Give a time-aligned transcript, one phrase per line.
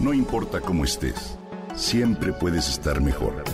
[0.00, 1.36] No importa cómo estés,
[1.76, 3.44] siempre puedes estar mejor.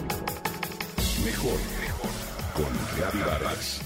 [1.25, 2.11] Mejor, mejor.
[2.55, 3.81] Con Reavivadas.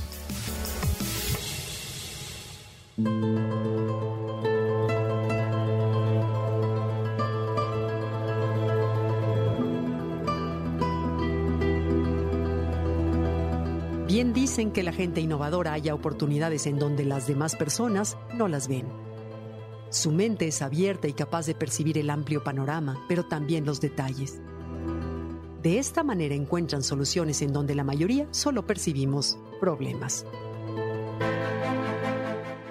[14.06, 18.68] Bien dicen que la gente innovadora haya oportunidades en donde las demás personas no las
[18.68, 19.09] ven.
[19.90, 24.40] Su mente es abierta y capaz de percibir el amplio panorama, pero también los detalles.
[25.62, 30.24] De esta manera encuentran soluciones en donde la mayoría solo percibimos problemas.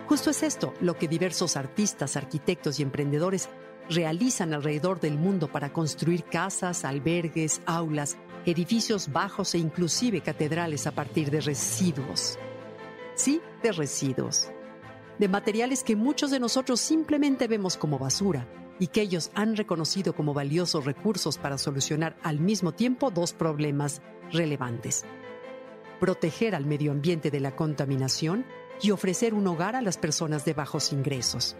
[0.07, 3.49] Justo es esto lo que diversos artistas, arquitectos y emprendedores
[3.90, 10.91] realizan alrededor del mundo para construir casas, albergues, aulas, edificios bajos e inclusive catedrales a
[10.91, 12.40] partir de residuos.
[13.13, 14.49] Sí, de residuos.
[15.19, 18.47] De materiales que muchos de nosotros simplemente vemos como basura
[18.79, 24.01] y que ellos han reconocido como valiosos recursos para solucionar al mismo tiempo dos problemas
[24.31, 25.03] relevantes.
[25.99, 28.45] Proteger al medio ambiente de la contaminación
[28.81, 31.57] y ofrecer un hogar a las personas de bajos ingresos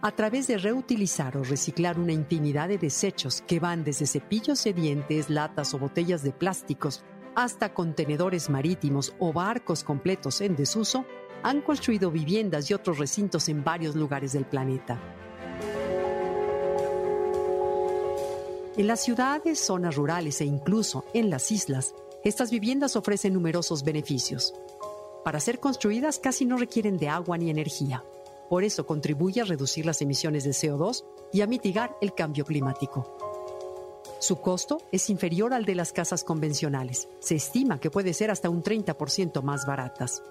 [0.00, 4.72] a través de reutilizar o reciclar una infinidad de desechos que van desde cepillos de
[4.72, 11.04] dientes, latas o botellas de plásticos hasta contenedores marítimos o barcos completos en desuso,
[11.42, 14.98] han construido viviendas y otros recintos en varios lugares del planeta.
[18.76, 24.54] En las ciudades, zonas rurales e incluso en las islas, estas viviendas ofrecen numerosos beneficios.
[25.24, 28.04] Para ser construidas casi no requieren de agua ni energía.
[28.48, 33.16] Por eso contribuye a reducir las emisiones de CO2 y a mitigar el cambio climático.
[34.20, 37.08] Su costo es inferior al de las casas convencionales.
[37.20, 40.22] Se estima que puede ser hasta un 30% más baratas.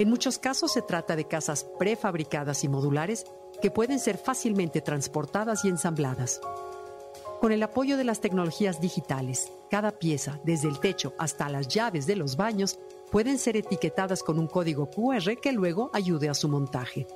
[0.00, 3.26] En muchos casos se trata de casas prefabricadas y modulares
[3.60, 6.40] que pueden ser fácilmente transportadas y ensambladas.
[7.38, 12.06] Con el apoyo de las tecnologías digitales, cada pieza, desde el techo hasta las llaves
[12.06, 12.78] de los baños,
[13.10, 17.06] pueden ser etiquetadas con un código QR que luego ayude a su montaje.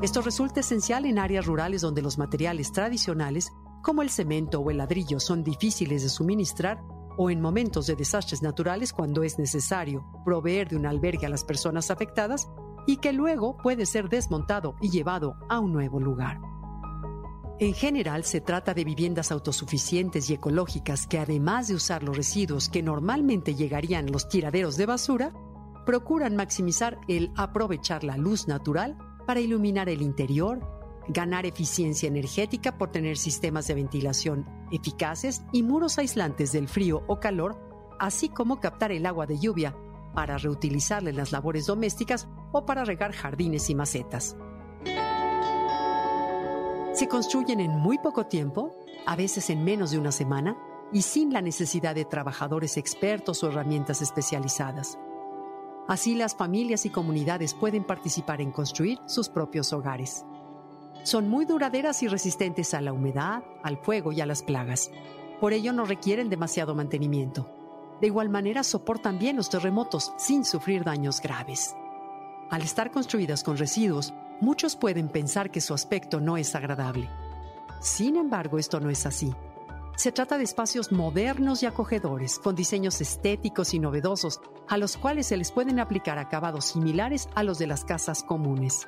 [0.00, 3.50] Esto resulta esencial en áreas rurales donde los materiales tradicionales,
[3.82, 6.80] como el cemento o el ladrillo, son difíciles de suministrar
[7.22, 11.44] o en momentos de desastres naturales cuando es necesario proveer de un albergue a las
[11.44, 12.48] personas afectadas
[12.86, 16.40] y que luego puede ser desmontado y llevado a un nuevo lugar.
[17.58, 22.70] En general se trata de viviendas autosuficientes y ecológicas que además de usar los residuos
[22.70, 25.34] que normalmente llegarían a los tiraderos de basura,
[25.84, 32.90] procuran maximizar el aprovechar la luz natural para iluminar el interior, ganar eficiencia energética por
[32.90, 37.58] tener sistemas de ventilación eficaces y muros aislantes del frío o calor,
[37.98, 39.76] así como captar el agua de lluvia
[40.14, 44.36] para reutilizarla en las labores domésticas o para regar jardines y macetas.
[46.92, 50.56] Se construyen en muy poco tiempo, a veces en menos de una semana,
[50.92, 54.98] y sin la necesidad de trabajadores expertos o herramientas especializadas.
[55.86, 60.24] Así las familias y comunidades pueden participar en construir sus propios hogares.
[61.02, 64.90] Son muy duraderas y resistentes a la humedad, al fuego y a las plagas.
[65.40, 67.48] Por ello no requieren demasiado mantenimiento.
[68.00, 71.74] De igual manera soportan bien los terremotos sin sufrir daños graves.
[72.50, 77.08] Al estar construidas con residuos, muchos pueden pensar que su aspecto no es agradable.
[77.80, 79.32] Sin embargo, esto no es así.
[79.96, 85.26] Se trata de espacios modernos y acogedores, con diseños estéticos y novedosos, a los cuales
[85.26, 88.86] se les pueden aplicar acabados similares a los de las casas comunes.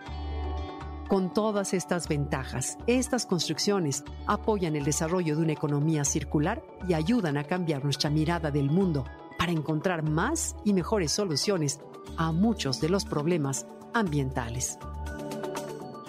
[1.08, 7.36] Con todas estas ventajas, estas construcciones apoyan el desarrollo de una economía circular y ayudan
[7.36, 9.04] a cambiar nuestra mirada del mundo
[9.38, 11.80] para encontrar más y mejores soluciones
[12.16, 14.78] a muchos de los problemas ambientales.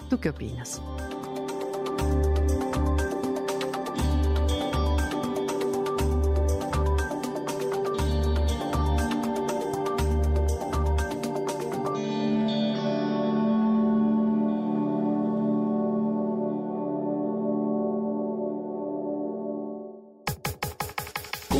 [0.08, 0.80] ¿Tú qué opinas?